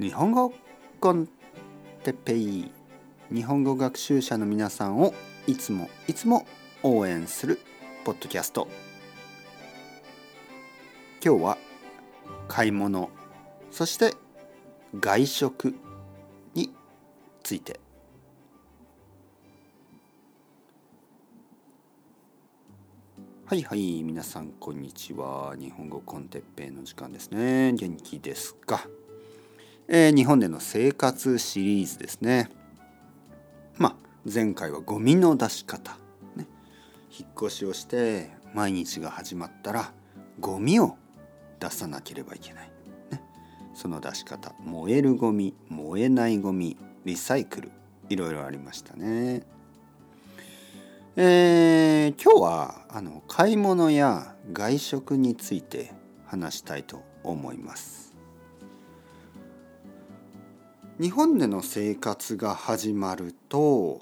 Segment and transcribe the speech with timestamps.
[0.00, 0.52] 日本語
[0.98, 1.28] コン
[2.02, 2.68] テッペイ。
[3.32, 5.14] 日本語学習者の皆さんを
[5.46, 6.46] いつもいつも
[6.82, 7.60] 応援する
[8.04, 8.66] ポッドキャスト。
[11.24, 11.58] 今日は
[12.48, 13.08] 買い物
[13.70, 14.14] そして
[14.98, 15.76] 外食
[16.54, 16.74] に
[17.44, 17.78] ついて。
[23.46, 25.54] はいはい皆さんこんにちは。
[25.56, 27.72] 日本語コンテッペイの時間ですね。
[27.74, 28.88] 元気ですか？
[29.86, 32.50] えー、日本での生活シリーズですね。
[33.76, 33.96] まあ
[34.32, 35.98] 前回はゴミの出し方、
[36.36, 36.46] ね、
[37.10, 39.92] 引っ越しをして毎日が始まったら
[40.40, 40.96] ゴミを
[41.60, 42.70] 出さなければいけない。
[43.10, 43.20] ね、
[43.74, 47.70] その出し方燃えるゴミ燃えないゴミリサイクル
[48.08, 49.42] いろいろありましたね。
[51.16, 55.92] えー、今日はあの買い物や外食について
[56.24, 58.13] 話したいと思います。
[61.00, 64.00] 日本での生活が始まると、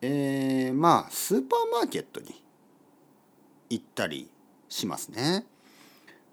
[0.00, 2.40] えー、まあスーパーマーケットに
[3.70, 4.30] 行ったり
[4.68, 5.46] しますね。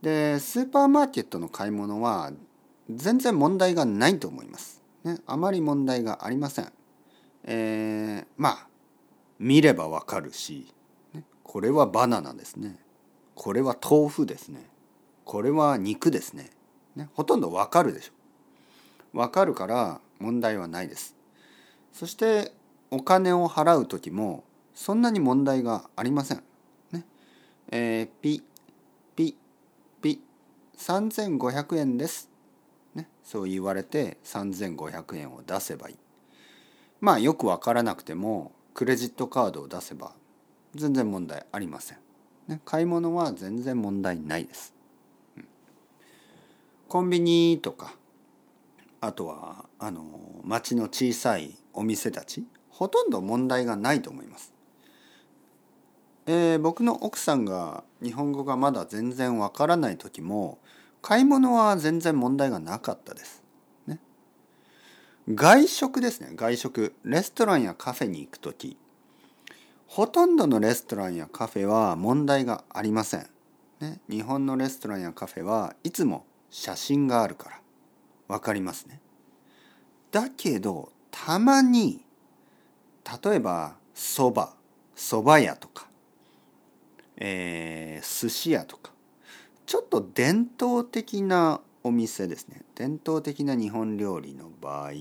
[0.04, 2.32] でスーパーマーケットの買い物は
[2.88, 4.84] 全然問題がないと思います。
[5.04, 6.72] ね、あまり問題がありません。
[7.46, 8.68] えー、まあ
[9.40, 10.72] 見ればわかるし、
[11.16, 12.78] ね、これはバナナですね。
[13.34, 14.70] これは豆腐ですね。
[15.24, 16.52] これは肉ですね。
[16.96, 18.25] ねほとんどわかるでしょう。
[19.16, 21.16] わかるから問題はないです。
[21.94, 22.52] そして
[22.92, 26.44] お金を払う時もそんなに問題がありません。
[26.92, 27.06] ね
[27.72, 28.44] えー、ピ
[29.16, 29.38] ピ
[30.02, 30.22] ピ
[30.78, 32.30] 3500円です。
[32.94, 35.96] ね、そう言われて3500円を出せばいい。
[37.00, 40.12] まあよくわからなくてもクレジットカードを出せば
[40.76, 41.98] 全然問題ありません。
[42.50, 44.74] ね、買い物は全然問題ないです。
[46.90, 47.96] コンビニとか
[49.06, 54.52] あとはあの町の小さいお店たちほとんど問題がないと思います。
[56.26, 60.58] えー、僕の奥さんが日本語がまだ全然わからない時も
[61.04, 63.44] 買い物は全然問題がなかったです。
[63.86, 64.00] ね、
[65.32, 68.76] 外食ですね外食レストランやカフェに行く時
[69.86, 73.30] ほとんどのレストランやカフェは問題がありません。
[73.82, 77.62] ね、日本のレストランやカフェはいつも写真があるから
[78.28, 79.00] 分かりますね。
[80.12, 82.06] だけどたまに
[83.24, 84.54] 例えばそば
[84.96, 85.88] そば屋とか、
[87.18, 88.92] えー、寿司屋とか
[89.66, 94.92] ちょっと伝統的なお店ですね伝統的な日本料理の場合、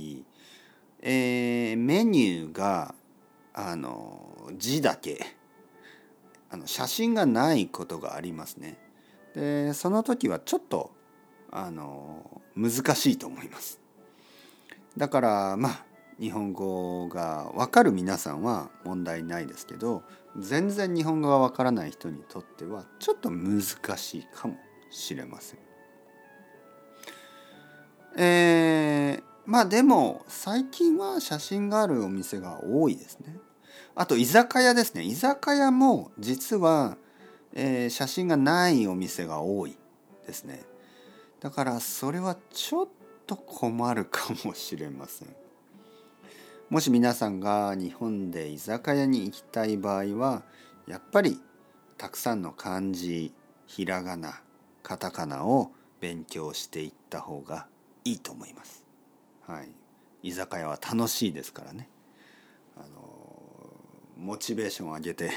[1.00, 2.94] えー、メニューが
[3.52, 5.24] あの字だけ
[6.50, 8.78] あの写真がないことがありますね。
[9.34, 10.92] でその時はちょっと
[11.54, 13.80] あの難しいと思います。
[14.96, 15.84] だからまあ
[16.20, 20.02] 日本語が分かる皆さんは問題ないですけど
[20.38, 23.62] 全然日本語が分からない人にとってはちょっと難
[23.96, 24.56] しいかも
[24.90, 25.58] しれません。
[28.16, 33.36] えー、まあでも最近は写真があるお店が多いですね。
[33.94, 35.02] あと居酒屋ですね。
[35.02, 36.96] 居酒屋も実は、
[37.52, 39.76] えー、写真がないお店が多い
[40.26, 40.64] ですね。
[41.44, 42.88] だからそれはちょっ
[43.26, 45.28] と困るかもしれません
[46.70, 50.42] もし皆さんが日本で居酒屋に行きたい場合は
[50.88, 51.38] やっぱり
[51.98, 53.34] たくさんの漢字
[53.66, 54.40] ひらがな
[54.82, 57.66] カタカナを勉強していった方が
[58.06, 58.84] いいと思います。
[59.46, 59.68] はい、
[60.22, 61.90] 居酒屋は楽しいですからね。
[62.76, 63.34] あの
[64.16, 65.30] モチベーションを上げて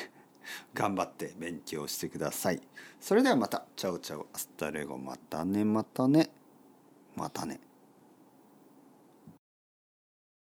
[0.74, 2.62] 頑張って勉強してください。
[3.00, 3.66] それではまた。
[3.76, 4.28] Ciao ciao。
[4.34, 4.98] Hasta luego。
[4.98, 6.30] またね、またね。
[7.16, 7.60] またね。